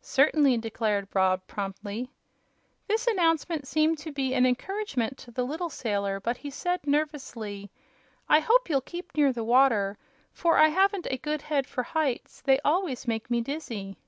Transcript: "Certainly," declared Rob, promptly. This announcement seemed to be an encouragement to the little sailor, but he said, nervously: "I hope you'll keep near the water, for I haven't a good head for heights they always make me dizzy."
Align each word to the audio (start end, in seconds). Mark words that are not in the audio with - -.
"Certainly," 0.00 0.56
declared 0.56 1.08
Rob, 1.12 1.46
promptly. 1.46 2.08
This 2.86 3.06
announcement 3.06 3.68
seemed 3.68 3.98
to 3.98 4.12
be 4.12 4.32
an 4.32 4.46
encouragement 4.46 5.18
to 5.18 5.30
the 5.30 5.44
little 5.44 5.68
sailor, 5.68 6.20
but 6.20 6.38
he 6.38 6.48
said, 6.48 6.86
nervously: 6.86 7.70
"I 8.26 8.40
hope 8.40 8.70
you'll 8.70 8.80
keep 8.80 9.14
near 9.14 9.30
the 9.30 9.44
water, 9.44 9.98
for 10.32 10.56
I 10.56 10.68
haven't 10.68 11.06
a 11.10 11.18
good 11.18 11.42
head 11.42 11.66
for 11.66 11.82
heights 11.82 12.40
they 12.40 12.58
always 12.60 13.06
make 13.06 13.30
me 13.30 13.42
dizzy." 13.42 13.98